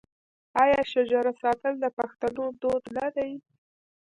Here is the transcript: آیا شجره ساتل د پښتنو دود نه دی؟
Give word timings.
آیا 0.63 0.81
شجره 0.91 1.31
ساتل 1.41 1.73
د 1.83 1.85
پښتنو 1.97 2.45
دود 2.61 2.83
نه 2.97 3.07
دی؟ 3.15 3.31